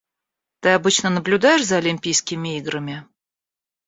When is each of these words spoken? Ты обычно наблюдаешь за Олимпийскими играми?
Ты 0.61 0.69
обычно 0.69 1.11
наблюдаешь 1.11 1.63
за 1.63 1.77
Олимпийскими 1.77 2.57
играми? 2.57 3.05